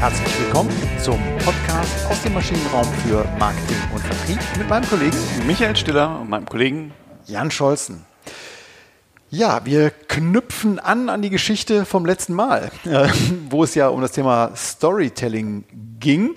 [0.00, 5.16] Herzlich willkommen zum Podcast aus dem Maschinenraum für Marketing und Vertrieb mit meinem Kollegen
[5.46, 6.94] Michael Stiller und meinem Kollegen
[7.26, 8.06] Jan Scholzen.
[9.28, 13.08] Ja, wir knüpfen an an die Geschichte vom letzten Mal, äh,
[13.50, 15.64] wo es ja um das Thema Storytelling
[16.00, 16.30] ging.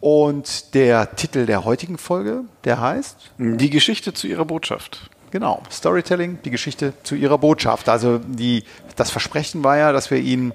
[0.00, 5.08] Und der Titel der heutigen Folge, der heißt Die Geschichte zu ihrer Botschaft.
[5.30, 7.88] Genau, Storytelling, die Geschichte zu ihrer Botschaft.
[7.88, 8.64] Also die,
[8.96, 10.52] das Versprechen war ja, dass wir Ihnen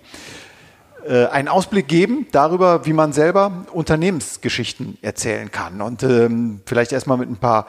[1.08, 5.82] äh, einen Ausblick geben darüber, wie man selber Unternehmensgeschichten erzählen kann.
[5.82, 7.68] Und ähm, vielleicht erstmal mit ein paar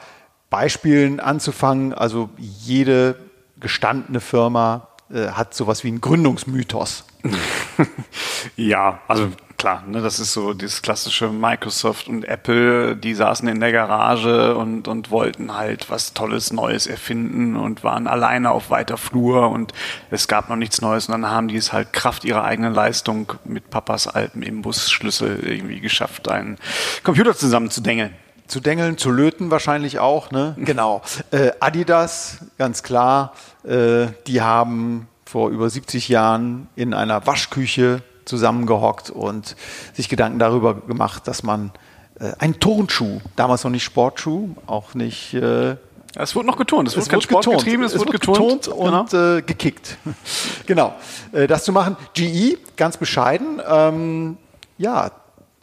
[0.51, 1.93] Beispielen anzufangen.
[1.93, 3.16] Also jede
[3.59, 7.05] gestandene Firma äh, hat sowas wie einen Gründungsmythos.
[8.57, 13.61] ja, also klar, ne, das ist so das klassische Microsoft und Apple, die saßen in
[13.61, 18.97] der Garage und, und wollten halt was Tolles, Neues erfinden und waren alleine auf weiter
[18.97, 19.73] Flur und
[20.11, 23.33] es gab noch nichts Neues und dann haben die es halt Kraft ihrer eigenen Leistung
[23.45, 26.59] mit Papas alten Imbusschlüssel irgendwie geschafft, einen
[27.02, 28.15] Computer zusammenzudengeln
[28.46, 30.30] zu dengeln, zu löten wahrscheinlich auch.
[30.30, 30.55] Ne?
[30.65, 31.02] Genau.
[31.30, 33.33] Äh, Adidas, ganz klar,
[33.65, 39.57] äh, die haben vor über 70 Jahren in einer Waschküche zusammengehockt und
[39.93, 41.73] sich Gedanken darüber gemacht, dass man
[42.21, 45.35] äh, einen Turnschuh, damals noch nicht Sportschuh, auch nicht.
[45.35, 45.77] Äh,
[46.17, 47.65] es wurde noch getont, es, es wurde Sport getont.
[47.65, 49.37] getrieben, es, es wurde getont, getont und genau.
[49.37, 49.99] äh, gekickt.
[50.67, 50.95] genau,
[51.33, 51.97] äh, das zu machen.
[52.15, 54.37] GE, ganz bescheiden, ähm,
[54.79, 55.11] ja,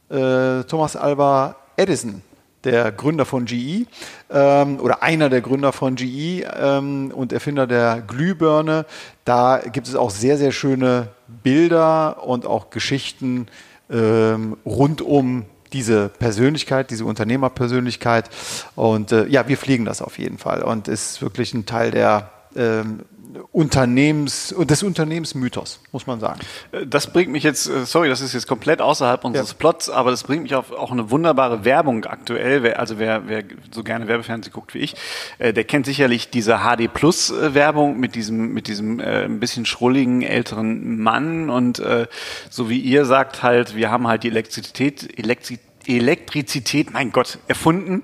[0.09, 2.22] äh, Thomas Alba Edison
[2.64, 3.86] der Gründer von GE
[4.30, 8.86] ähm, oder einer der Gründer von GE ähm, und Erfinder der Glühbirne.
[9.26, 11.09] Da gibt es auch sehr, sehr schöne
[11.44, 13.48] Bilder und auch Geschichten
[13.89, 18.30] ähm, rund um diese Persönlichkeit, diese Unternehmerpersönlichkeit.
[18.76, 22.30] Und äh, ja, wir fliegen das auf jeden Fall und ist wirklich ein Teil der
[22.56, 23.02] ähm,
[23.51, 26.39] Unternehmens, des Unternehmensmythos, muss man sagen.
[26.71, 29.55] Äh, das bringt mich jetzt, äh, sorry, das ist jetzt komplett außerhalb unseres ja.
[29.58, 32.73] Plots, aber das bringt mich auf auch eine wunderbare Werbung aktuell.
[32.73, 34.95] Also wer, wer so gerne Werbefernsehen guckt wie ich,
[35.39, 39.65] äh, der kennt sicherlich diese HD Plus Werbung mit diesem, mit diesem äh, ein bisschen
[39.65, 42.08] schrulligen älteren Mann und äh,
[42.49, 48.03] so wie ihr sagt halt, wir haben halt die Elektrizität, Elektrizität Elektrizität, mein Gott, erfunden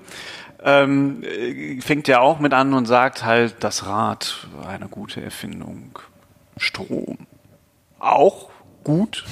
[0.62, 1.22] ähm,
[1.80, 5.98] fängt ja auch mit an und sagt halt, das Rad war eine gute Erfindung.
[6.56, 7.18] Strom.
[7.98, 8.50] Auch
[8.84, 9.24] gut.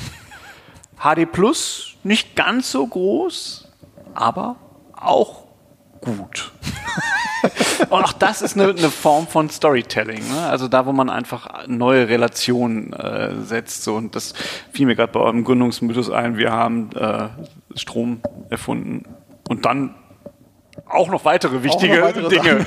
[0.99, 3.69] HD Plus nicht ganz so groß,
[4.15, 4.57] aber
[4.93, 5.45] auch
[6.01, 6.53] gut.
[7.91, 10.27] und auch das ist eine, eine Form von Storytelling.
[10.29, 10.47] Ne?
[10.49, 13.85] Also da, wo man einfach neue Relationen äh, setzt.
[13.85, 13.97] So.
[13.97, 14.35] Und das
[14.73, 16.39] fiel mir gerade bei eurem Gründungsmythos ein.
[16.39, 17.29] Wir haben äh,
[17.75, 19.05] Strom erfunden
[19.49, 19.95] und dann
[20.89, 22.67] auch noch weitere wichtige noch weitere Dinge.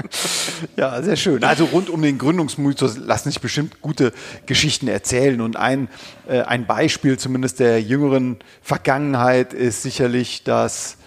[0.76, 1.42] ja, sehr schön.
[1.42, 4.12] Also rund um den Gründungsmythos lassen sich bestimmt gute
[4.46, 5.40] Geschichten erzählen.
[5.40, 5.88] Und ein,
[6.28, 10.98] äh, ein Beispiel zumindest der jüngeren Vergangenheit ist sicherlich das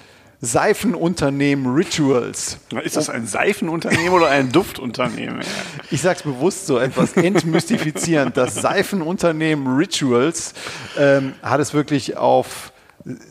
[0.41, 2.57] Seifenunternehmen Rituals.
[2.83, 5.39] Ist das ein Seifenunternehmen oder ein Duftunternehmen?
[5.91, 8.35] Ich sage es bewusst so etwas entmystifizierend.
[8.35, 10.55] Das Seifenunternehmen Rituals
[10.97, 12.72] ähm, hat es wirklich auf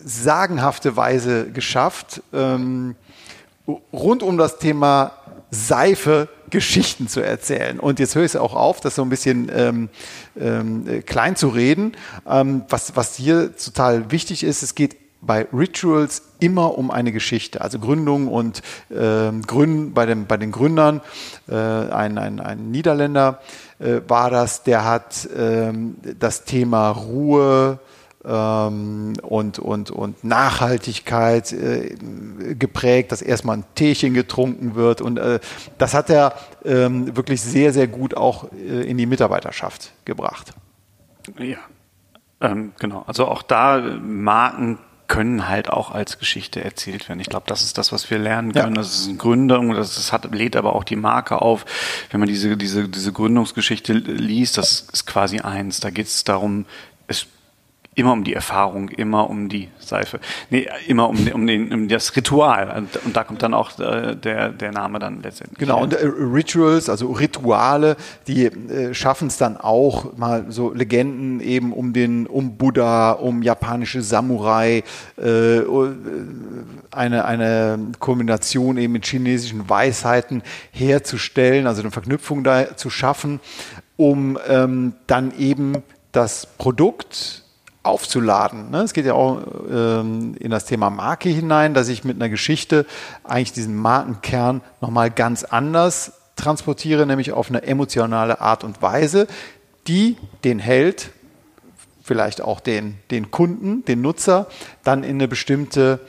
[0.05, 2.95] sagenhafte Weise geschafft, ähm,
[3.93, 5.13] rund um das Thema
[5.51, 7.81] Seife Geschichten zu erzählen.
[7.81, 9.89] Und jetzt höre ich es auch auf, das so ein bisschen ähm,
[10.39, 11.93] ähm, klein zu reden.
[12.29, 17.61] Ähm, was, was hier total wichtig ist, es geht bei Rituals immer um eine Geschichte.
[17.61, 18.61] Also Gründung und
[18.95, 21.01] ähm, Gründen bei, dem, bei den Gründern.
[21.49, 23.41] Äh, ein, ein, ein Niederländer
[23.79, 27.79] äh, war das, der hat ähm, das Thema Ruhe,
[28.25, 31.97] ähm, und, und, und Nachhaltigkeit äh,
[32.55, 35.01] geprägt, dass erstmal ein Teechen getrunken wird.
[35.01, 35.41] Und äh,
[35.79, 36.35] das hat er
[36.65, 40.53] ähm, wirklich sehr, sehr gut auch äh, in die Mitarbeiterschaft gebracht.
[41.39, 41.59] Ja,
[42.41, 43.05] ähm, genau.
[43.07, 44.79] Also auch da Marken
[45.09, 47.21] können halt auch als Geschichte erzählt werden.
[47.21, 48.75] Ich glaube, das ist das, was wir lernen können.
[48.75, 48.81] Ja.
[48.81, 51.67] Das ist eine Gründung, das, das hat, lädt aber auch die Marke auf.
[52.11, 55.81] Wenn man diese, diese, diese Gründungsgeschichte liest, das ist quasi eins.
[55.81, 56.65] Da geht es darum,
[57.09, 57.27] es
[57.95, 60.19] immer um die Erfahrung, immer um die Seife,
[60.49, 62.75] nee, immer um, um, den, um das Ritual.
[62.77, 65.59] Und, und da kommt dann auch äh, der, der Name dann letztendlich.
[65.59, 67.97] Genau, und äh, Rituals, also Rituale,
[68.27, 73.43] die äh, schaffen es dann auch, mal so Legenden eben um den, um Buddha, um
[73.43, 74.85] japanische Samurai,
[75.19, 75.61] äh,
[76.91, 83.41] eine, eine Kombination eben mit chinesischen Weisheiten herzustellen, also eine Verknüpfung da zu schaffen,
[83.99, 87.42] um ähm, dann eben das Produkt
[87.83, 88.71] aufzuladen.
[88.71, 88.83] Ne?
[88.83, 89.41] Es geht ja auch
[89.71, 92.87] ähm, in das Thema Marke hinein, dass ich mit einer Geschichte
[93.25, 99.27] eigentlich diesen Markenkern nochmal ganz anders transportiere, nämlich auf eine emotionale Art und Weise,
[99.87, 101.11] die den Held
[102.03, 104.49] vielleicht auch den, den Kunden, den Nutzer,
[104.85, 106.01] dann in eine bestimmte,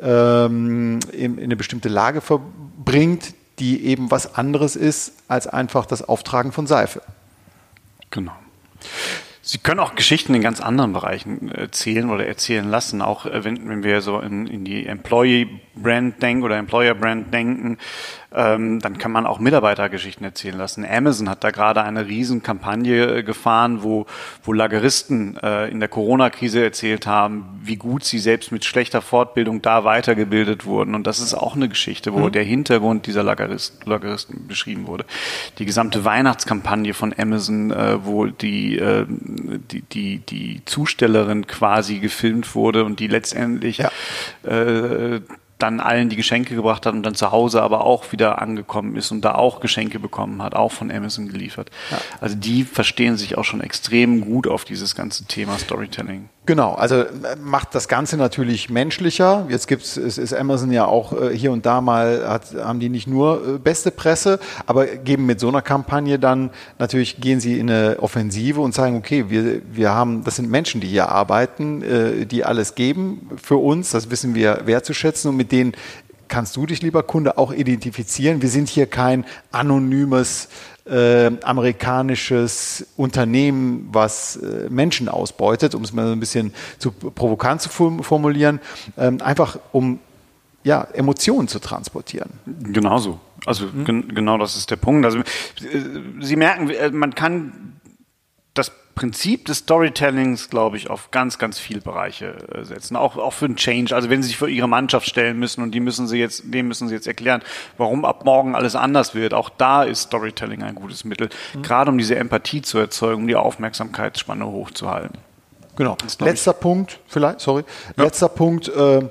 [0.00, 6.02] ähm, in, in eine bestimmte Lage verbringt, die eben was anderes ist als einfach das
[6.02, 7.00] Auftragen von Seife.
[8.10, 8.32] Genau.
[9.48, 13.68] Sie können auch Geschichten in ganz anderen Bereichen erzählen oder erzählen lassen, auch äh, wenn,
[13.68, 17.78] wenn wir so in, in die Employee-Brand denken oder Employer-Brand denken
[18.34, 20.84] ähm, dann kann man auch Mitarbeitergeschichten erzählen lassen.
[20.84, 24.06] Amazon hat da gerade eine Riesenkampagne äh, gefahren, wo,
[24.42, 29.62] wo Lageristen äh, in der Corona-Krise erzählt haben, wie gut sie selbst mit schlechter Fortbildung
[29.62, 30.94] da weitergebildet wurden.
[30.94, 32.32] Und das ist auch eine Geschichte, wo mhm.
[32.32, 35.04] der Hintergrund dieser Lagerist, Lageristen beschrieben wurde.
[35.58, 42.54] Die gesamte Weihnachtskampagne von Amazon, äh, wo die, äh, die, die, die Zustellerin quasi gefilmt
[42.54, 43.90] wurde und die letztendlich ja.
[44.44, 45.20] äh,
[45.58, 49.10] dann allen die Geschenke gebracht hat und dann zu Hause aber auch wieder angekommen ist
[49.10, 51.70] und da auch Geschenke bekommen hat, auch von Amazon geliefert.
[51.90, 51.98] Ja.
[52.20, 56.28] Also die verstehen sich auch schon extrem gut auf dieses ganze Thema Storytelling.
[56.46, 57.08] Genau, also äh,
[57.42, 59.46] macht das Ganze natürlich menschlicher.
[59.48, 62.88] Jetzt gibt's, es ist Amazon ja auch äh, hier und da mal, hat, haben die
[62.88, 67.58] nicht nur äh, beste Presse, aber geben mit so einer Kampagne dann natürlich gehen sie
[67.58, 71.82] in eine Offensive und sagen, okay, wir, wir haben, das sind Menschen, die hier arbeiten,
[72.28, 75.72] die alles geben für uns, das wissen wir wertzuschätzen und mit denen
[76.28, 78.42] kannst du dich, lieber Kunde, auch identifizieren.
[78.42, 80.48] Wir sind hier kein anonymes
[80.86, 87.60] äh, amerikanisches Unternehmen, was äh, Menschen ausbeutet, um es mal so ein bisschen zu provokant
[87.60, 88.60] zu formulieren,
[88.96, 89.98] ähm, einfach um
[90.62, 92.30] ja, Emotionen zu transportieren.
[92.44, 93.20] Genauso.
[93.44, 93.84] Also mhm.
[93.84, 95.04] gen genau das ist der Punkt.
[95.04, 95.24] Also, äh,
[96.20, 97.80] Sie merken, äh, man kann
[98.54, 102.96] das Prinzip des Storytellings, glaube ich, auf ganz, ganz viele Bereiche äh, setzen.
[102.96, 103.94] Auch, auch für einen Change.
[103.94, 106.66] Also wenn Sie sich für Ihre Mannschaft stellen müssen und die müssen Sie jetzt, dem
[106.66, 107.42] müssen Sie jetzt erklären,
[107.76, 109.34] warum ab morgen alles anders wird.
[109.34, 111.28] Auch da ist Storytelling ein gutes Mittel.
[111.52, 111.62] Mhm.
[111.62, 115.18] Gerade um diese Empathie zu erzeugen, um die Aufmerksamkeitsspanne hochzuhalten.
[115.76, 115.98] Genau.
[116.20, 117.64] Letzter Punkt, vielleicht, sorry.
[117.98, 118.04] Ja.
[118.04, 119.02] Letzter Punkt, äh,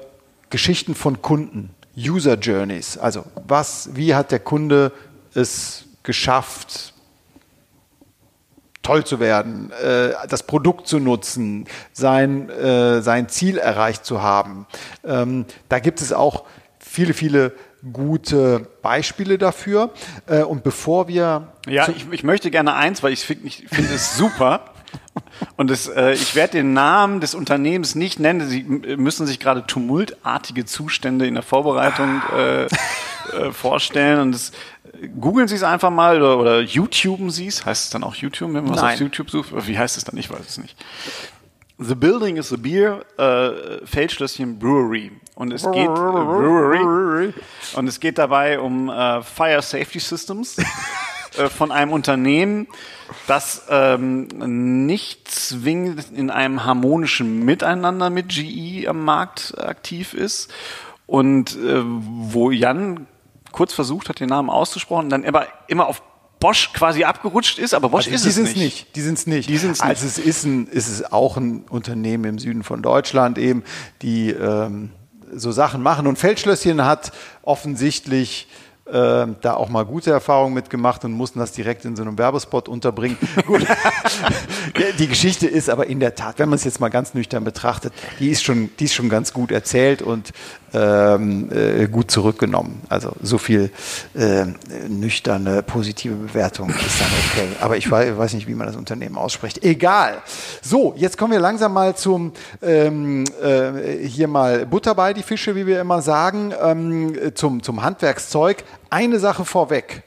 [0.50, 1.70] Geschichten von Kunden.
[1.96, 2.98] User Journeys.
[2.98, 4.92] Also was, wie hat der Kunde
[5.36, 6.95] es geschafft,
[8.86, 14.68] toll zu werden, äh, das Produkt zu nutzen, sein, äh, sein Ziel erreicht zu haben.
[15.04, 16.44] Ähm, da gibt es auch
[16.78, 17.54] viele, viele
[17.92, 19.92] gute Beispiele dafür.
[20.28, 21.54] Äh, und bevor wir.
[21.68, 24.66] Ja, ich, ich möchte gerne eins, weil ich finde ich find es super.
[25.58, 28.48] Und das, äh, ich werde den Namen des Unternehmens nicht nennen.
[28.48, 34.20] Sie müssen sich gerade tumultartige Zustände in der Vorbereitung äh, äh, vorstellen.
[34.20, 34.52] Und das,
[35.20, 37.66] googeln Sie es einfach mal oder, oder YouTuben Sie es.
[37.66, 39.68] Heißt es dann auch YouTube, wenn man was auf YouTube sucht?
[39.68, 40.18] Wie heißt es dann?
[40.18, 40.76] Ich weiß es nicht.
[41.78, 45.12] The Building is a Beer, äh, Feldschlösschen Brewery.
[45.36, 47.34] Und es geht, äh, Brewery.
[47.76, 50.58] Und es geht dabei um äh, Fire Safety Systems
[51.38, 52.68] äh, von einem Unternehmen,
[53.28, 54.28] das ähm,
[54.96, 60.52] nicht zwingend in einem harmonischen Miteinander mit GE am Markt aktiv ist
[61.08, 63.06] und äh, wo Jan
[63.56, 66.02] kurz versucht hat, den Namen auszusprechen, dann aber immer auf
[66.40, 68.58] Bosch quasi abgerutscht ist, aber Bosch also ist es nicht.
[68.58, 68.96] nicht.
[68.96, 69.50] Die sind es nicht.
[69.50, 69.90] Die sind's nicht.
[69.90, 73.64] Also es ist, ein, ist es auch ein Unternehmen im Süden von Deutschland eben,
[74.02, 74.92] die ähm,
[75.34, 76.08] so Sachen machen.
[76.08, 78.50] Und Feldschlösschen hat offensichtlich
[78.86, 82.70] äh, da auch mal gute Erfahrungen mitgemacht und mussten das direkt in so einem Werbespot
[82.70, 83.18] unterbringen.
[83.48, 83.66] Gut.
[85.00, 87.94] die Geschichte ist aber in der Tat, wenn man es jetzt mal ganz nüchtern betrachtet,
[88.20, 90.34] die ist schon, die ist schon ganz gut erzählt und
[90.76, 92.82] ähm, äh, gut zurückgenommen.
[92.90, 93.72] Also so viel
[94.14, 94.46] äh,
[94.90, 97.48] nüchterne, positive Bewertung ist dann okay.
[97.62, 99.64] Aber ich weiß, weiß, nicht, wie man das Unternehmen ausspricht.
[99.64, 100.22] Egal.
[100.62, 105.56] So, jetzt kommen wir langsam mal zum ähm, äh, hier mal Butter bei die Fische,
[105.56, 108.64] wie wir immer sagen, ähm, zum, zum Handwerkszeug.
[108.90, 110.04] Eine Sache vorweg.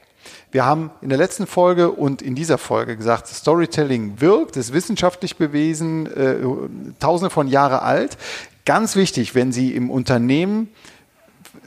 [0.51, 5.37] Wir haben in der letzten Folge und in dieser Folge gesagt, Storytelling wirkt, ist wissenschaftlich
[5.37, 6.37] bewiesen, äh,
[6.99, 8.17] tausende von Jahre alt.
[8.69, 10.69] Ganz wichtig, wenn Sie im Unternehmen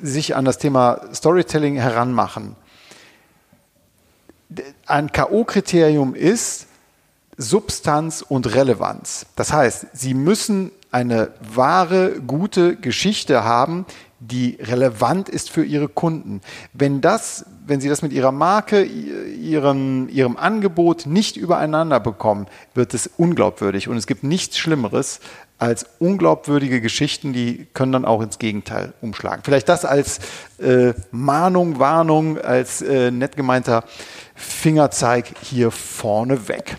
[0.04, 2.56] sich an das Thema Storytelling heranmachen.
[4.86, 6.68] Ein K.O.-Kriterium ist
[7.38, 9.26] Substanz und Relevanz.
[9.36, 13.88] Das heißt, Sie müssen eine wahre, gute Geschichte haben,
[14.20, 16.42] die relevant ist für Ihre Kunden.
[16.72, 22.94] Wenn das, wenn Sie das mit Ihrer Marke, Ihrem, Ihrem Angebot nicht übereinander bekommen, wird
[22.94, 23.88] es unglaubwürdig.
[23.88, 25.20] Und es gibt nichts Schlimmeres,
[25.62, 29.44] als unglaubwürdige Geschichten, die können dann auch ins Gegenteil umschlagen.
[29.44, 30.20] Vielleicht das als
[30.60, 33.84] äh, Mahnung, Warnung, als äh, nett gemeinter
[34.34, 36.78] Fingerzeig hier vorne weg.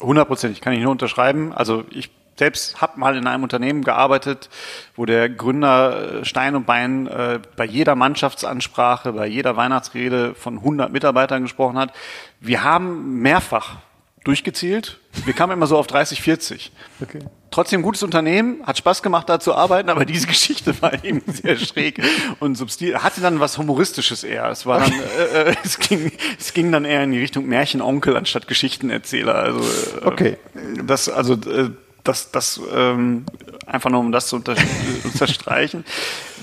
[0.00, 1.52] Hundertprozentig kann ich nur unterschreiben.
[1.52, 4.48] Also ich selbst habe mal in einem Unternehmen gearbeitet,
[4.94, 10.58] wo der Gründer äh, Stein und Bein äh, bei jeder Mannschaftsansprache, bei jeder Weihnachtsrede von
[10.58, 11.92] 100 Mitarbeitern gesprochen hat.
[12.38, 13.78] Wir haben mehrfach
[14.22, 15.00] durchgezählt.
[15.24, 16.72] Wir kamen immer so auf 30, 40.
[17.00, 17.18] Okay.
[17.50, 21.56] Trotzdem gutes Unternehmen, hat Spaß gemacht, da zu arbeiten, aber diese Geschichte war eben sehr
[21.56, 22.02] schräg
[22.40, 22.98] und substil.
[22.98, 24.48] Hatte dann was Humoristisches eher.
[24.50, 28.16] Es war dann, äh, äh, es, ging, es ging dann eher in die Richtung Märchenonkel
[28.16, 29.34] anstatt Geschichtenerzähler.
[29.34, 30.36] Also äh, Okay.
[30.84, 31.70] das, also äh,
[32.04, 33.26] das, das ähm,
[33.66, 34.54] einfach nur um das zu unter
[35.04, 35.84] unterstreichen.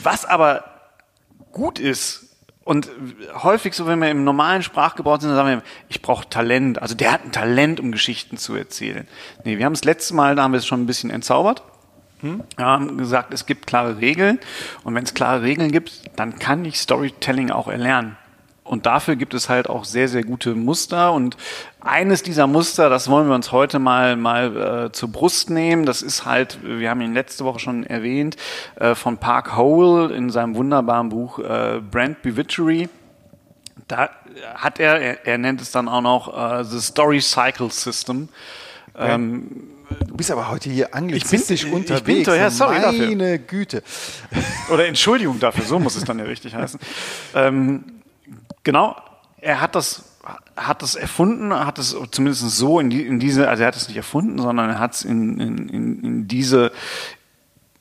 [0.04, 0.64] Was aber
[1.52, 2.25] gut ist,
[2.66, 2.90] und
[3.44, 6.82] häufig so, wenn wir im normalen Sprachgebrauch sind, dann sagen wir, ich brauche Talent.
[6.82, 9.08] Also der hat ein Talent, um Geschichten zu erzählen.
[9.44, 11.62] Nee, wir haben das letzte Mal, da haben wir es schon ein bisschen entzaubert.
[12.58, 14.40] Wir haben gesagt, es gibt klare Regeln.
[14.84, 18.18] Und wenn es klare Regeln gibt, dann kann ich Storytelling auch erlernen.
[18.66, 21.14] Und dafür gibt es halt auch sehr, sehr gute Muster.
[21.14, 21.38] Und
[21.82, 25.86] eines dieser Muster, das wollen wir uns heute mal, mal äh, zur Brust nehmen.
[25.86, 28.38] Das ist halt, wir haben ihn letzte Woche schon erwähnt,
[28.78, 32.90] äh, von Park Howell in seinem wunderbaren Buch äh, Brand Bewitchery.
[33.88, 34.10] Da
[34.56, 38.30] hat er, er, er nennt es dann auch noch äh, The Story Cycle System.
[38.98, 42.26] Du bist aber heute hier anglizistisch ich bin unterwegs.
[42.28, 43.08] doch- ja, sorry dafür.
[43.08, 43.84] Meine Güte.
[44.72, 46.80] Oder Entschuldigung dafür, so muss es dann ja richtig heißen.
[47.36, 47.84] Ähm,
[48.66, 48.98] genau,
[49.40, 50.04] er hat das,
[50.58, 53.88] hat das erfunden, hat es zumindest so in, die, in diese, also er hat es
[53.88, 56.74] nicht erfunden, sondern er hat es in, in, in, diese,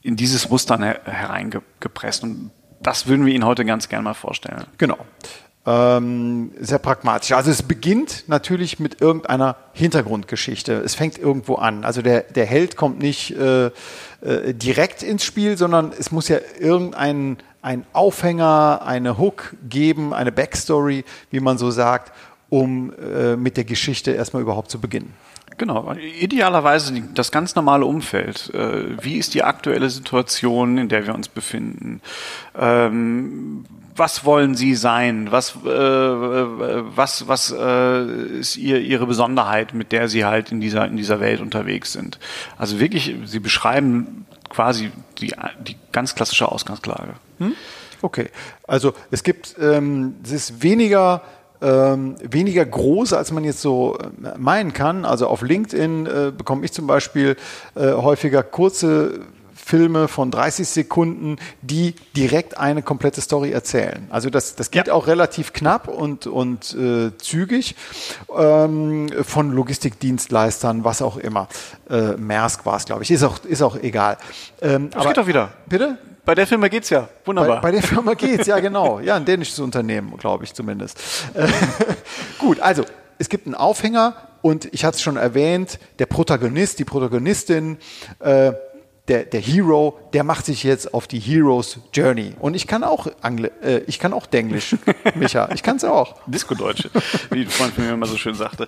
[0.03, 2.23] in dieses Muster her, hereingepresst.
[2.23, 4.64] Und das würden wir Ihnen heute ganz gerne mal vorstellen.
[4.79, 4.99] Genau.
[5.67, 7.33] Ähm, sehr pragmatisch.
[7.33, 10.75] Also es beginnt natürlich mit irgendeiner Hintergrundgeschichte.
[10.75, 11.85] Es fängt irgendwo an.
[11.87, 16.37] Also der, der Held kommt nicht äh, äh, direkt ins Spiel, sondern es muss ja
[16.61, 22.12] irgendein ein Aufhänger, eine Hook geben, eine Backstory, wie man so sagt,
[22.50, 25.14] um äh, mit der Geschichte erstmal überhaupt zu beginnen.
[25.56, 28.52] Genau, idealerweise das ganz normale Umfeld.
[28.52, 32.02] Äh, Wie ist die aktuelle Situation, in der wir uns befinden?
[32.59, 33.64] Ähm,
[33.97, 35.28] was wollen Sie sein?
[35.30, 40.87] Was, äh, äh, was, was ist ihr, Ihre Besonderheit, mit der Sie halt in dieser,
[40.87, 42.18] in dieser Welt unterwegs sind?
[42.59, 45.35] Also wirklich, Sie beschreiben quasi die,
[45.67, 47.15] die ganz klassische Ausgangslage.
[48.03, 48.29] Okay,
[48.67, 51.23] also es gibt, ähm, es ist weniger,
[51.63, 55.05] ähm, weniger groß, als man jetzt so äh, meinen kann.
[55.05, 57.37] Also auf LinkedIn äh, bekomme ich zum Beispiel
[57.75, 59.21] äh, häufiger kurze
[59.64, 64.06] Filme von 30 Sekunden, die direkt eine komplette Story erzählen.
[64.11, 64.92] Also das, das geht Ja.
[64.94, 67.75] auch relativ knapp und, und äh, zügig
[68.37, 71.49] ähm, von Logistikdienstleistern, was auch immer.
[71.88, 73.11] Äh, Maersk war es, glaube ich.
[73.11, 74.18] Ist auch, ist auch egal.
[74.61, 75.50] Ähm, Das geht doch wieder.
[75.66, 75.99] Bitte?
[76.25, 77.00] Bei der Firma geht's ja.
[77.02, 77.61] Bei, Wunderbar.
[77.61, 78.99] bei der Firma geht's, ja genau.
[79.00, 80.99] Ja, ein dänisches Unternehmen, glaube ich zumindest.
[81.35, 81.49] Äh,
[82.38, 82.85] Gut, also
[83.18, 87.78] es gibt einen Aufhänger und ich hatte es schon erwähnt, der Protagonist, die Protagonistin,
[88.21, 88.52] äh,
[89.09, 92.33] der, der Hero, der macht sich jetzt auf die Heroes Journey.
[92.41, 94.77] Und ich kann auch Angl äh, ich kann auch Denglisch,
[95.15, 95.51] Micha.
[95.53, 96.17] Ich kann es auch.
[96.27, 96.91] Disco-Deutsche,
[97.31, 98.67] wie ein Freund von mir immer so schön sagte.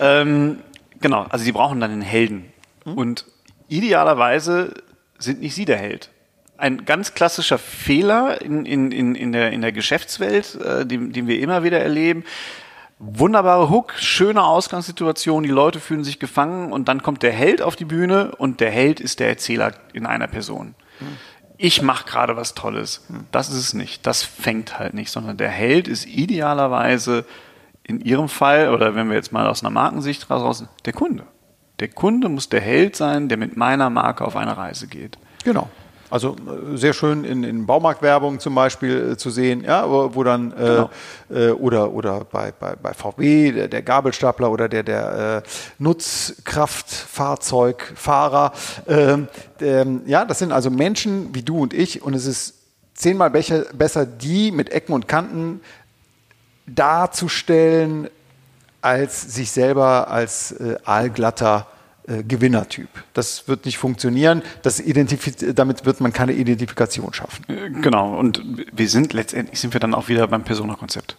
[0.00, 0.58] Ähm,
[1.00, 2.52] genau, also sie brauchen dann einen Helden.
[2.84, 3.26] Und
[3.68, 4.74] idealerweise
[5.18, 6.10] sind nicht sie der Held.
[6.56, 11.28] Ein ganz klassischer Fehler in, in, in, in, der, in der Geschäftswelt, äh, den, den
[11.28, 12.24] wir immer wieder erleben.
[13.00, 17.76] Wunderbare Hook, schöne Ausgangssituation, die Leute fühlen sich gefangen und dann kommt der Held auf
[17.76, 20.74] die Bühne und der Held ist der Erzähler in einer Person.
[21.56, 23.06] Ich mache gerade was Tolles.
[23.30, 24.06] Das ist es nicht.
[24.06, 27.24] Das fängt halt nicht, sondern der Held ist idealerweise
[27.84, 31.24] in Ihrem Fall, oder wenn wir jetzt mal aus einer Markensicht raus, der Kunde.
[31.80, 35.18] Der Kunde muss der Held sein, der mit meiner Marke auf eine Reise geht.
[35.44, 35.68] Genau.
[36.10, 40.24] Also äh, sehr schön in, in Baumarktwerbung zum Beispiel äh, zu sehen, ja, wo, wo
[40.24, 40.90] dann äh, Genau.
[41.30, 45.48] äh, oder oder bei, bei, bei VW der, der Gabelstapler oder der der äh,
[45.78, 48.52] Nutzkraftfahrzeugfahrer,
[48.86, 49.28] ähm,
[49.60, 52.54] ähm, ja, das sind also Menschen wie du und ich und es ist
[52.94, 55.60] zehnmal becher, besser, die mit Ecken und Kanten
[56.66, 58.08] darzustellen,
[58.80, 61.66] als sich selber als äh, aalglatter
[62.08, 62.88] äh, Gewinnertyp.
[63.14, 64.42] Das wird nicht funktionieren.
[64.62, 67.44] Das identifiz- damit wird man keine Identifikation schaffen.
[67.48, 68.16] Äh, Genau.
[68.18, 71.16] Und wir sind letztendlich sind wir dann auch wieder beim Persona-Konzept.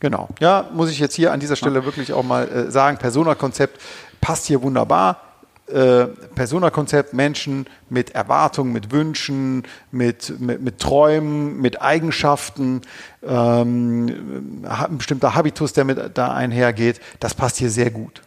[0.00, 0.28] Genau.
[0.40, 3.80] Ja, muss ich jetzt hier an dieser Stelle wirklich auch mal äh, sagen, Persona-Konzept
[4.20, 5.22] passt hier wunderbar.
[5.66, 12.80] Äh, Persona-Konzept, Menschen mit Erwartungen, mit Wünschen, mit, mit, mit Träumen, mit Eigenschaften,
[13.22, 18.22] ähm, ein bestimmter Habitus, der mit da einhergeht, das passt hier sehr gut.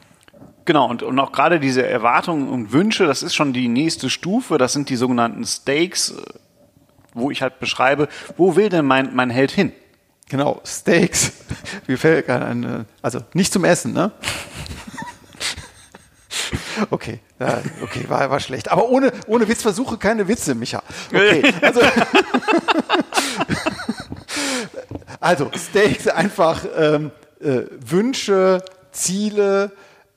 [0.65, 4.58] Genau, und, und auch gerade diese Erwartungen und Wünsche, das ist schon die nächste Stufe,
[4.58, 6.22] das sind die sogenannten Stakes, äh,
[7.13, 9.74] wo ich halt beschreibe, wo will denn mein, mein Held hin?
[10.30, 11.34] Genau, Steaks.
[11.88, 14.12] Wie fällt gerade ein, äh, also nicht zum Essen, ne?
[16.89, 17.20] Okay,
[17.84, 18.72] okay, war, war schlecht.
[18.72, 20.82] Aber ohne, ohne Witz versuche keine Witze, Micha.
[21.10, 21.82] Okay, also,
[25.20, 29.72] also Steaks einfach ähm, äh, Wünsche, Ziele,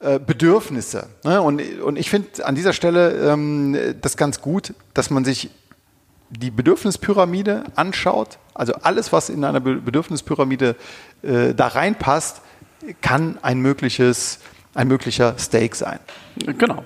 [0.04, 1.08] äh, Bedürfnisse.
[1.24, 1.40] Ne?
[1.40, 5.48] Und, und ich finde an dieser Stelle ähm, das ganz gut, dass man sich
[6.28, 8.38] die Bedürfnispyramide anschaut.
[8.52, 10.76] Also alles, was in einer Bedürfnispyramide
[11.22, 12.42] äh, da reinpasst,
[13.00, 14.40] kann ein mögliches,
[14.74, 16.00] ein möglicher Stake sein.
[16.36, 16.84] Genau.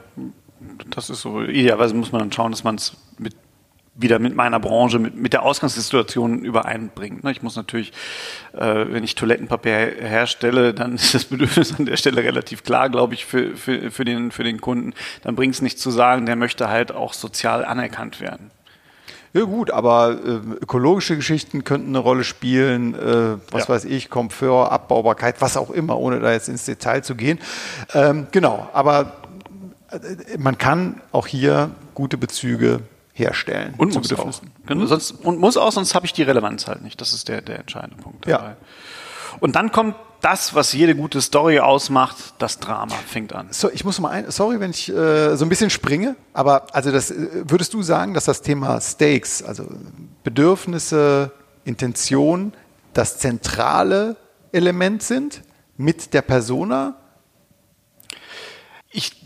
[0.91, 1.43] Das ist so.
[1.43, 3.35] Idealerweise muss man dann schauen, dass man es mit
[3.99, 7.25] wieder mit meiner Branche, mit, mit der Ausgangssituation übereinbringt.
[7.25, 7.33] Ne?
[7.33, 7.93] Ich muss natürlich,
[8.53, 13.15] äh, wenn ich Toilettenpapier herstelle, dann ist das Bedürfnis an der Stelle relativ klar, glaube
[13.15, 14.95] ich, für, für, für, den, für den Kunden.
[15.23, 18.51] Dann bringt es nicht zu sagen, der möchte halt auch sozial anerkannt werden.
[19.35, 23.69] Ja gut, aber äh, ökologische Geschichten könnten eine Rolle spielen, äh, was ja.
[23.69, 27.39] weiß ich, Komfort, Abbaubarkeit, was auch immer, ohne da jetzt ins Detail zu gehen.
[27.95, 29.17] Ähm, genau, aber
[29.91, 32.81] äh, man kann auch hier gute Bezüge
[33.19, 33.75] herstellen.
[33.77, 34.41] Und muss auch.
[34.67, 37.01] Genau, sonst, und muss auch, sonst habe ich die Relevanz halt nicht.
[37.01, 38.51] Das ist der, der entscheidende Punkt dabei.
[38.51, 38.57] Ja.
[39.41, 43.49] Und dann kommt das, was jede gute Story ausmacht, das Drama fängt an.
[43.51, 46.91] So, ich muss mal ein, sorry, wenn ich äh, so ein bisschen springe, aber also
[46.91, 49.67] das äh, würdest du sagen, dass das Thema Stakes, also
[50.25, 51.31] Bedürfnisse,
[51.65, 52.53] Intention,
[52.95, 54.17] das zentrale
[54.51, 55.43] Element sind
[55.77, 56.97] mit der Persona?
[58.91, 59.18] Ich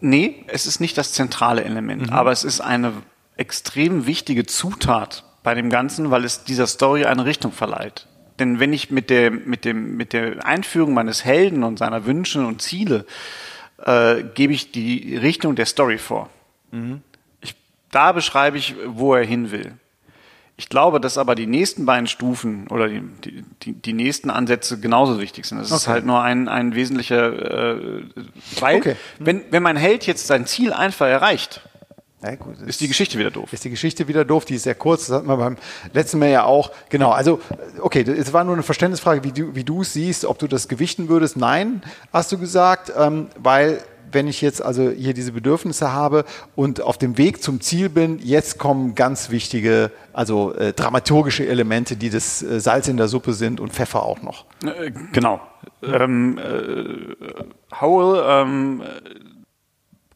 [0.00, 2.12] Nee, es ist nicht das zentrale Element, mhm.
[2.12, 2.92] aber es ist eine
[3.36, 8.06] extrem wichtige Zutat bei dem Ganzen, weil es dieser Story eine Richtung verleiht.
[8.38, 12.46] Denn wenn ich mit der, mit dem, mit der Einführung meines Helden und seiner Wünsche
[12.46, 13.06] und Ziele
[13.78, 16.30] äh, gebe ich die Richtung der Story vor.
[16.70, 17.02] Mhm.
[17.40, 17.54] Ich,
[17.90, 19.74] da beschreibe ich, wo er hin will.
[20.58, 23.02] Ich glaube, dass aber die nächsten beiden Stufen oder die,
[23.62, 25.58] die, die nächsten Ansätze genauso wichtig sind.
[25.58, 25.76] Das okay.
[25.76, 28.02] ist halt nur ein, ein wesentlicher, äh,
[28.60, 28.96] weil okay.
[29.18, 29.26] hm.
[29.26, 31.60] wenn, wenn mein Held jetzt sein Ziel einfach erreicht,
[32.22, 33.52] ja, gut, ist die Geschichte wieder doof.
[33.52, 35.58] Ist die Geschichte wieder doof, die ist sehr kurz, das hatten wir beim
[35.92, 36.72] letzten Mal ja auch.
[36.88, 37.40] Genau, also
[37.80, 40.68] okay, es war nur eine Verständnisfrage, wie du, wie du es siehst, ob du das
[40.68, 41.36] gewichten würdest.
[41.36, 41.82] Nein,
[42.12, 46.98] hast du gesagt, ähm, weil wenn ich jetzt also hier diese Bedürfnisse habe und auf
[46.98, 52.42] dem Weg zum Ziel bin, jetzt kommen ganz wichtige, also äh, dramaturgische Elemente, die das
[52.42, 54.44] äh, Salz in der Suppe sind und Pfeffer auch noch.
[54.64, 55.40] Äh, genau.
[55.82, 58.82] Ähm, äh, Howell ähm,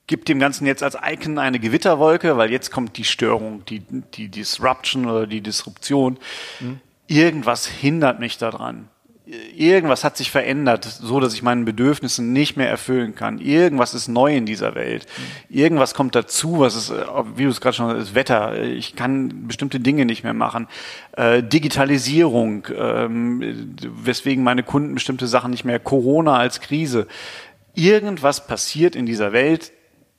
[0.07, 3.81] gibt dem Ganzen jetzt als Icon eine Gewitterwolke, weil jetzt kommt die Störung, die,
[4.15, 6.19] die Disruption oder die Disruption.
[6.61, 6.81] Mhm.
[7.07, 8.89] Irgendwas hindert mich daran
[9.57, 13.39] irgendwas hat sich verändert, so dass ich meinen Bedürfnissen nicht mehr erfüllen kann.
[13.39, 15.07] Irgendwas ist neu in dieser Welt.
[15.49, 16.93] Irgendwas kommt dazu, was ist,
[17.37, 18.61] wie du es gerade schon das Wetter.
[18.63, 20.67] Ich kann bestimmte Dinge nicht mehr machen.
[21.13, 25.79] Äh, Digitalisierung, ähm, weswegen meine Kunden bestimmte Sachen nicht mehr.
[25.79, 27.07] Corona als Krise.
[27.75, 29.73] Irgendwas passiert in dieser Welt,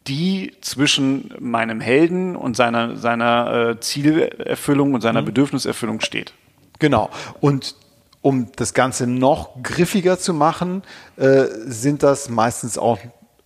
[0.07, 5.27] die zwischen meinem Helden und seiner, seiner äh, Zielerfüllung und seiner mhm.
[5.27, 6.33] Bedürfniserfüllung steht.
[6.79, 7.09] Genau.
[7.39, 7.75] Und
[8.21, 10.83] um das Ganze noch griffiger zu machen,
[11.17, 12.99] äh, sind das meistens auch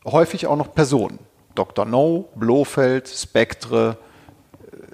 [0.05, 1.19] häufig auch noch Personen.
[1.55, 1.85] Dr.
[1.85, 3.97] No, Blofeld, Spektre,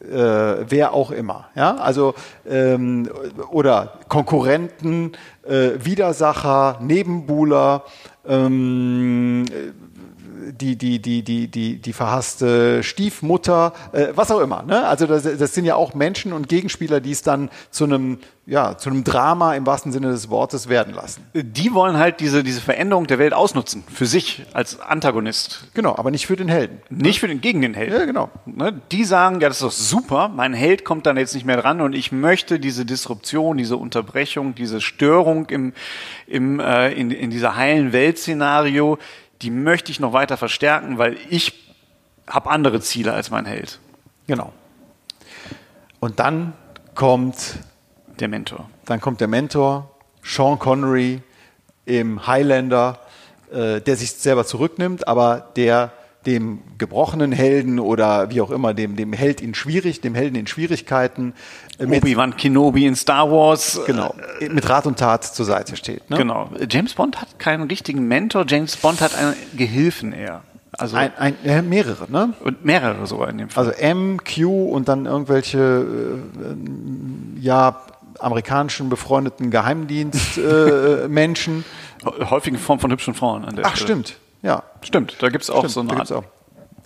[0.01, 1.49] äh, wer auch immer.
[1.55, 1.75] Ja?
[1.75, 2.13] Also,
[2.47, 3.09] ähm,
[3.51, 5.13] oder Konkurrenten,
[5.43, 7.83] äh, Widersacher, Nebenbuhler,
[8.27, 9.45] ähm,
[10.41, 14.63] die, die, die, die, die, die verhasste Stiefmutter, äh, was auch immer.
[14.63, 14.85] Ne?
[14.85, 18.77] Also das, das sind ja auch Menschen und Gegenspieler, die es dann zu einem, ja,
[18.77, 21.25] zu einem Drama im wahrsten Sinne des Wortes werden lassen.
[21.33, 25.67] Die wollen halt diese, diese Veränderung der Welt ausnutzen, für sich als Antagonist.
[25.73, 26.79] Genau, aber nicht für den Helden.
[26.89, 27.93] Nicht für den, gegen den Helden.
[27.93, 28.29] Ja, genau.
[28.45, 28.81] Ne?
[28.91, 31.81] Die sagen, ja, das ist doch super, mein Held kommt dann jetzt nicht mehr dran
[31.81, 35.73] und ich möchte diese Disruption, diese Unterbrechung, diese Störung im,
[36.27, 38.97] im, äh, in, in dieser heilen Weltszenario,
[39.41, 41.73] die möchte ich noch weiter verstärken, weil ich
[42.27, 43.79] habe andere Ziele als mein Held.
[44.27, 44.53] Genau.
[45.99, 46.53] Und dann
[46.95, 47.57] kommt
[48.19, 48.69] der Mentor.
[48.85, 49.89] Dann kommt der Mentor,
[50.23, 51.21] Sean Connery
[51.85, 52.99] im Highlander,
[53.51, 55.91] äh, der sich selber zurücknimmt, aber der
[56.25, 60.47] dem gebrochenen Helden oder wie auch immer, dem, dem Held in schwierig, dem Helden in
[60.47, 61.33] Schwierigkeiten.
[61.79, 63.81] Äh, Obi-Wan Kenobi in Star Wars.
[63.85, 66.09] Genau, äh, mit Rat und Tat zur Seite steht.
[66.09, 66.17] Ne?
[66.17, 66.49] Genau.
[66.69, 70.43] James Bond hat keinen richtigen Mentor, James Bond hat einen Gehilfen eher.
[70.77, 72.33] Also ein, ein, äh, mehrere, ne?
[72.43, 73.67] Und mehrere sogar in dem Fall.
[73.67, 76.15] Also M, Q und dann irgendwelche äh,
[77.41, 77.81] ja
[78.19, 81.65] amerikanischen befreundeten Geheimdienstmenschen.
[82.05, 83.87] Äh, Häufig in Form von hübschen Frauen an der Ach, Stelle.
[83.87, 84.15] stimmt.
[84.41, 84.63] Ja.
[84.81, 86.11] Stimmt, da gibt es auch Stimmt, so eine Art.
[86.11, 86.23] Auch.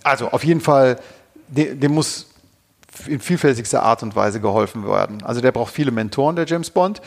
[0.04, 0.98] Also auf jeden Fall,
[1.48, 2.26] dem, dem muss
[3.06, 5.22] in vielfältigster Art und Weise geholfen werden.
[5.22, 7.02] Also der braucht viele Mentoren, der James Bond.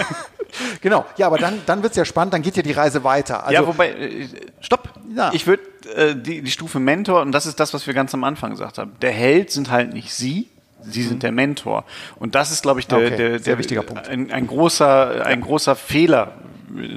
[0.80, 3.44] genau, ja, aber dann, dann wird es ja spannend, dann geht ja die Reise weiter.
[3.44, 4.28] Also, ja, wobei, äh,
[4.60, 4.90] stopp.
[5.14, 5.30] Ja.
[5.32, 5.62] Ich würde
[5.96, 8.78] äh, die, die Stufe Mentor, und das ist das, was wir ganz am Anfang gesagt
[8.78, 10.48] haben, der Held sind halt nicht sie,
[10.82, 11.20] Sie sind mhm.
[11.20, 11.84] der Mentor.
[12.16, 13.16] Und das ist, glaube ich, der, okay.
[13.16, 14.08] der, der, wichtiger Punkt.
[14.08, 16.32] Ein, ein, großer, ein großer Fehler,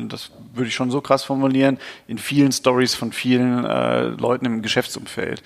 [0.07, 4.61] das würde ich schon so krass formulieren, in vielen Stories von vielen äh, Leuten im
[4.61, 5.43] Geschäftsumfeld.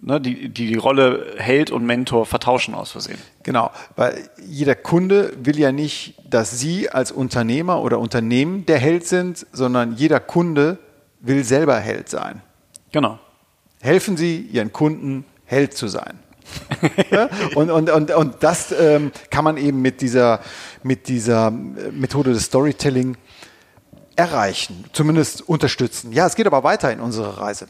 [0.00, 3.18] Ne, die, die die Rolle Held und Mentor vertauschen aus Versehen.
[3.42, 9.06] Genau, weil jeder Kunde will ja nicht, dass Sie als Unternehmer oder Unternehmen der Held
[9.06, 10.78] sind, sondern jeder Kunde
[11.20, 12.42] will selber Held sein.
[12.92, 13.18] Genau.
[13.80, 16.18] Helfen Sie Ihren Kunden, Held zu sein.
[17.10, 17.28] ja?
[17.54, 20.40] und, und, und, und das ähm, kann man eben mit dieser,
[20.82, 23.16] mit dieser Methode des Storytelling
[24.18, 26.12] erreichen, zumindest unterstützen.
[26.12, 27.68] Ja, es geht aber weiter in unserer Reise.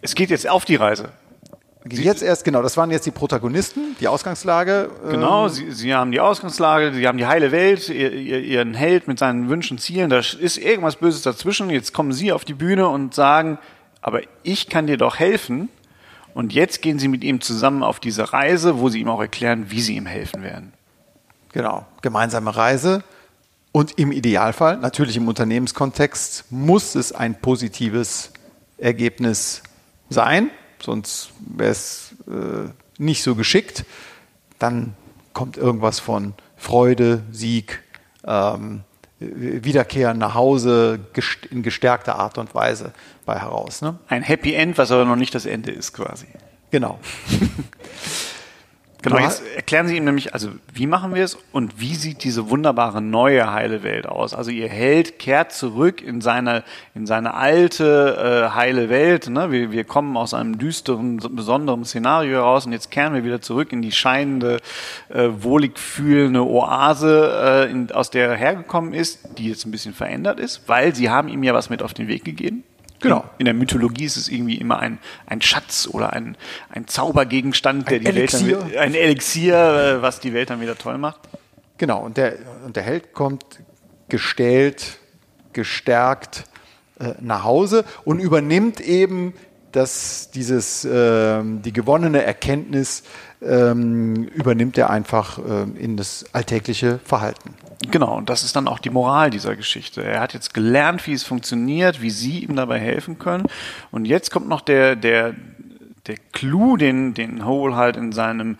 [0.00, 1.10] Es geht jetzt auf die Reise.
[1.88, 4.88] Jetzt erst, genau, das waren jetzt die Protagonisten, die Ausgangslage.
[5.10, 9.08] Genau, ähm, sie, sie haben die Ausgangslage, sie haben die heile Welt, ihr, ihren Held
[9.08, 11.68] mit seinen Wünschen, Zielen, da ist irgendwas Böses dazwischen.
[11.70, 13.58] Jetzt kommen sie auf die Bühne und sagen,
[14.00, 15.68] aber ich kann dir doch helfen.
[16.34, 19.66] Und jetzt gehen sie mit ihm zusammen auf diese Reise, wo sie ihm auch erklären,
[19.68, 20.72] wie sie ihm helfen werden.
[21.52, 23.04] Genau, gemeinsame Reise.
[23.72, 28.32] Und im Idealfall, natürlich im Unternehmenskontext, muss es ein positives
[28.78, 29.62] Ergebnis
[30.10, 30.50] sein
[30.82, 33.84] sonst wäre es äh, nicht so geschickt.
[34.58, 34.94] Dann
[35.32, 37.82] kommt irgendwas von Freude, Sieg,
[38.24, 38.82] ähm,
[39.18, 40.98] Wiederkehren nach Hause
[41.50, 42.92] in gestärkter Art und Weise
[43.24, 43.80] bei heraus.
[43.80, 43.96] Ne?
[44.08, 46.26] Ein Happy End, was aber noch nicht das Ende ist quasi.
[46.72, 46.98] Genau.
[49.02, 52.50] Genau, jetzt erklären Sie ihm nämlich, also wie machen wir es und wie sieht diese
[52.50, 54.32] wunderbare neue heile Welt aus?
[54.32, 56.62] Also Ihr Held kehrt zurück in seine,
[56.94, 59.28] in seine alte äh, heile Welt.
[59.28, 59.50] Ne?
[59.50, 63.72] Wir, wir kommen aus einem düsteren, besonderen Szenario heraus und jetzt kehren wir wieder zurück
[63.72, 64.58] in die scheinende,
[65.08, 69.94] äh, wohlig fühlende Oase, äh, in, aus der er hergekommen ist, die jetzt ein bisschen
[69.94, 72.62] verändert ist, weil Sie haben ihm ja was mit auf den Weg gegeben.
[73.02, 73.24] Genau.
[73.38, 76.36] In der Mythologie ist es irgendwie immer ein, ein Schatz oder ein,
[76.70, 78.60] ein Zaubergegenstand, der ein die Elixier.
[78.62, 79.56] Welt dann, ein Elixier,
[79.98, 81.20] äh, was die Welt dann wieder toll macht.
[81.78, 83.44] Genau, und der, und der Held kommt
[84.08, 84.98] gestählt,
[85.52, 86.44] gestärkt
[87.00, 89.34] äh, nach Hause und übernimmt eben
[89.72, 93.02] das, dieses, äh, die gewonnene Erkenntnis,
[93.40, 97.54] ähm, übernimmt er einfach äh, in das alltägliche Verhalten.
[97.90, 100.02] Genau, und das ist dann auch die Moral dieser Geschichte.
[100.02, 103.46] Er hat jetzt gelernt, wie es funktioniert, wie Sie ihm dabei helfen können.
[103.90, 105.34] Und jetzt kommt noch der, der,
[106.06, 108.58] der Clou, den, den Hole halt in seinem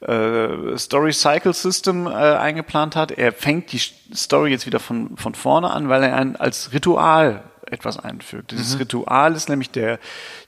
[0.00, 3.12] äh, Story Cycle System äh, eingeplant hat.
[3.12, 3.80] Er fängt die
[4.14, 8.50] Story jetzt wieder von, von vorne an, weil er ein, als Ritual etwas einfügt.
[8.50, 8.80] Dieses mhm.
[8.80, 9.98] Ritual ist nämlich der,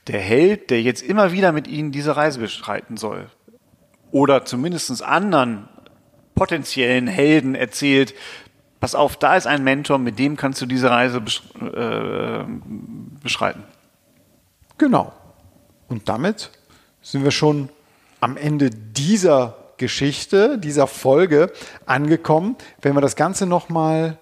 [0.07, 3.27] der Held, der jetzt immer wieder mit ihnen diese Reise beschreiten soll.
[4.11, 5.67] Oder zumindest anderen
[6.35, 8.13] potenziellen Helden erzählt,
[8.79, 12.43] pass auf, da ist ein Mentor, mit dem kannst du diese Reise besch äh,
[13.23, 13.63] beschreiten.
[14.77, 15.13] Genau.
[15.87, 16.51] Und damit
[17.01, 17.69] sind wir schon
[18.19, 21.51] am Ende dieser Geschichte, dieser Folge
[21.85, 22.55] angekommen.
[22.81, 24.17] Wenn wir das Ganze nochmal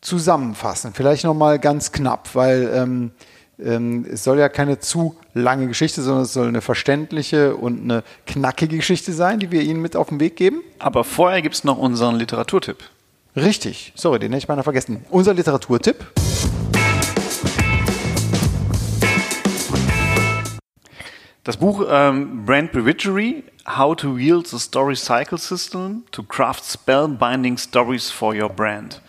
[0.00, 3.12] zusammenfassen, vielleicht nochmal ganz knapp, weil ähm,
[3.64, 8.02] ähm, es soll ja keine zu lange Geschichte, sondern es soll eine verständliche und eine
[8.26, 10.62] knackige Geschichte sein, die wir Ihnen mit auf den Weg geben.
[10.78, 12.78] Aber vorher gibt es noch unseren Literaturtipp.
[13.36, 15.04] Richtig, sorry, den hätte ich beinahe vergessen.
[15.10, 16.04] Unser Literaturtipp.
[21.44, 27.56] Das Buch ähm, Brand Brevigery, How to Wield the Story Cycle System to Craft Spellbinding
[27.56, 29.00] Stories for Your Brand.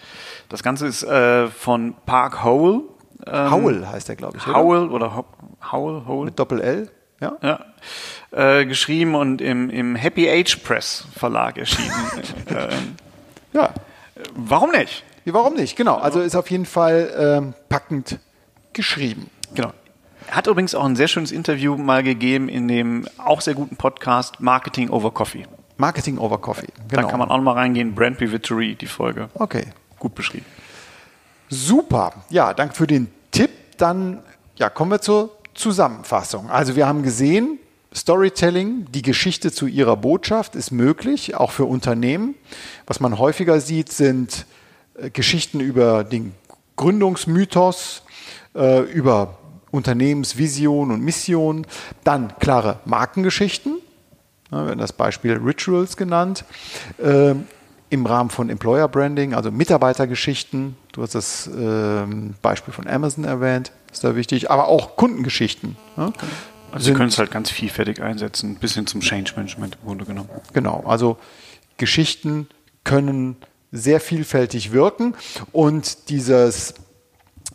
[0.49, 2.81] Das Ganze ist äh, von Park Howell
[3.27, 4.45] ähm, Howell heißt er, glaube ich.
[4.45, 5.25] Howell oder, oder
[5.71, 6.25] Howell, Howell.
[6.25, 7.37] Mit Doppel-L, ja.
[7.41, 7.59] ja.
[8.31, 11.91] Äh, geschrieben und im, im Happy Age Press Verlag erschienen.
[12.47, 12.95] ähm,
[13.53, 13.73] ja.
[14.35, 15.03] Warum nicht?
[15.25, 15.75] Warum nicht?
[15.75, 15.97] Genau.
[15.97, 18.19] Also ist auf jeden Fall ähm, packend
[18.73, 19.29] geschrieben.
[19.53, 19.71] Genau.
[20.27, 23.75] Er hat übrigens auch ein sehr schönes Interview mal gegeben in dem auch sehr guten
[23.75, 25.45] Podcast Marketing over Coffee.
[25.77, 26.67] Marketing over Coffee.
[26.87, 27.01] Genau.
[27.01, 27.93] Da kann man auch mal reingehen.
[27.93, 29.29] Brand Victory, die Folge.
[29.33, 29.65] Okay.
[29.99, 30.45] Gut beschrieben.
[31.53, 32.13] Super.
[32.29, 33.51] Ja, danke für den Tipp.
[33.77, 34.23] Dann
[34.55, 36.49] ja, kommen wir zur Zusammenfassung.
[36.49, 37.59] Also wir haben gesehen,
[37.93, 42.35] Storytelling, die Geschichte zu ihrer Botschaft ist möglich, auch für Unternehmen.
[42.87, 44.45] Was man häufiger sieht, sind
[44.95, 46.33] äh, Geschichten über den
[46.77, 48.03] Gründungsmythos,
[48.55, 49.37] äh, über
[49.71, 51.67] Unternehmensvision und Mission,
[52.05, 53.79] dann klare Markengeschichten,
[54.49, 56.45] wir haben das Beispiel Rituals genannt,
[56.97, 57.35] äh,
[57.91, 60.77] im Rahmen von Employer Branding, also Mitarbeitergeschichten.
[60.93, 65.75] Du hast das ähm, Beispiel von Amazon erwähnt, ist da wichtig, aber auch Kundengeschichten.
[65.97, 66.13] Ja?
[66.71, 70.05] Also Sie können es halt ganz vielfältig einsetzen, bis hin zum Change Management im Grunde
[70.05, 70.29] genommen.
[70.53, 71.17] Genau, also
[71.75, 72.47] Geschichten
[72.85, 73.35] können
[73.73, 75.13] sehr vielfältig wirken
[75.51, 76.75] und dieses,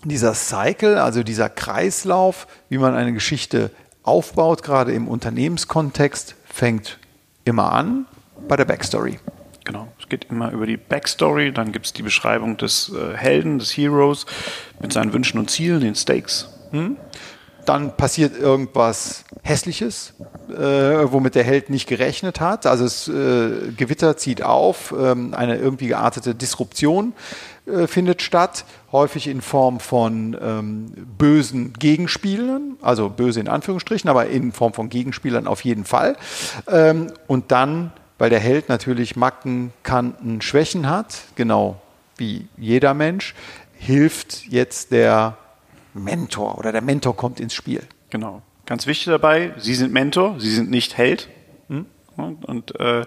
[0.04, 3.70] dieser Cycle, also dieser Kreislauf, wie man eine Geschichte
[4.02, 6.98] aufbaut, gerade im Unternehmenskontext, fängt
[7.46, 8.04] immer an
[8.48, 9.18] bei der Backstory.
[9.66, 9.88] Genau.
[9.98, 13.76] Es geht immer über die Backstory, dann gibt es die Beschreibung des äh, Helden, des
[13.76, 14.24] Heroes
[14.80, 16.48] mit seinen Wünschen und Zielen, den Stakes.
[16.70, 16.96] Hm?
[17.64, 20.14] Dann passiert irgendwas Hässliches,
[20.50, 20.62] äh,
[21.10, 22.64] womit der Held nicht gerechnet hat.
[22.64, 27.12] Also das äh, Gewitter zieht auf, ähm, eine irgendwie geartete Disruption
[27.66, 34.26] äh, findet statt, häufig in Form von ähm, bösen Gegenspielern, also böse in Anführungsstrichen, aber
[34.26, 36.16] in Form von Gegenspielern auf jeden Fall.
[36.68, 41.80] Ähm, und dann, weil der Held natürlich Macken, Kanten, Schwächen hat, genau
[42.16, 43.34] wie jeder Mensch,
[43.78, 45.36] hilft jetzt der
[45.92, 47.82] Mentor oder der Mentor kommt ins Spiel.
[48.10, 48.42] Genau.
[48.64, 51.28] Ganz wichtig dabei, Sie sind Mentor, Sie sind nicht Held.
[51.68, 51.86] Hm?
[52.16, 53.04] Und äh,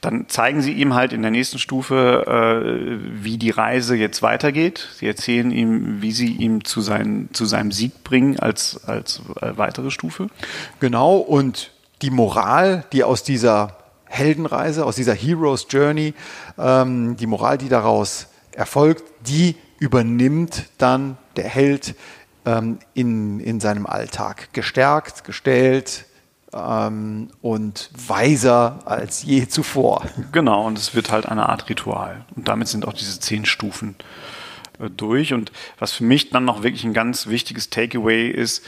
[0.00, 4.88] dann zeigen sie ihm halt in der nächsten Stufe, äh, wie die Reise jetzt weitergeht.
[4.94, 9.56] Sie erzählen ihm, wie sie ihm zu, sein, zu seinem Sieg bringen als, als äh,
[9.56, 10.28] weitere Stufe.
[10.80, 13.81] Genau, und die Moral, die aus dieser
[14.12, 16.12] Heldenreise, aus dieser Hero's Journey,
[16.58, 21.94] ähm, die Moral, die daraus erfolgt, die übernimmt dann der Held
[22.44, 24.52] ähm, in, in seinem Alltag.
[24.52, 26.04] Gestärkt, gestellt
[26.52, 30.06] ähm, und weiser als je zuvor.
[30.30, 32.26] Genau, und es wird halt eine Art Ritual.
[32.36, 33.96] Und damit sind auch diese zehn Stufen
[34.78, 35.32] äh, durch.
[35.32, 38.62] Und was für mich dann noch wirklich ein ganz wichtiges Takeaway ist,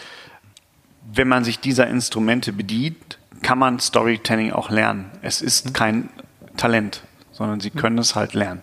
[1.13, 5.13] wenn man sich dieser Instrumente bedient, kann man Storytelling auch lernen.
[5.23, 5.73] Es ist mhm.
[5.75, 6.09] kein
[6.57, 8.63] Talent, sondern sie können es halt lernen.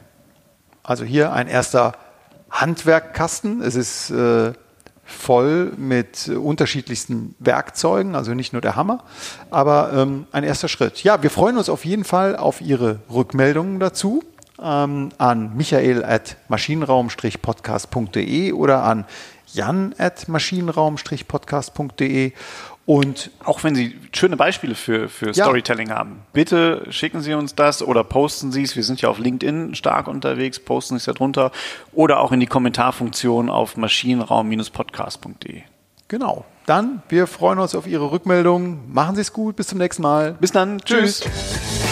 [0.84, 1.94] Also hier ein erster
[2.50, 3.62] Handwerkkasten.
[3.62, 4.52] Es ist äh,
[5.06, 9.04] voll mit unterschiedlichsten Werkzeugen, also nicht nur der Hammer,
[9.52, 11.04] aber ähm, ein erster Schritt.
[11.04, 14.24] Ja, wir freuen uns auf jeden Fall auf Ihre Rückmeldungen dazu
[14.62, 19.06] ähm, an michael at maschinenraum-podcast.de oder an
[19.54, 22.34] jan at maschinenraum-podcast.de
[22.86, 25.46] und auch wenn Sie schöne Beispiele für, für ja.
[25.46, 28.76] Storytelling haben, bitte schicken Sie uns das oder posten Sie es.
[28.76, 31.52] Wir sind ja auf LinkedIn stark unterwegs, posten Sie es da drunter
[31.94, 35.62] oder auch in die Kommentarfunktion auf maschinenraum-podcast.de.
[36.08, 36.46] Genau.
[36.66, 38.92] Dann, wir freuen uns auf Ihre Rückmeldung.
[38.92, 39.56] Machen Sie es gut.
[39.56, 40.34] Bis zum nächsten Mal.
[40.40, 40.80] Bis dann.
[40.80, 41.22] Tschüss.
[41.22, 41.91] Tschüss.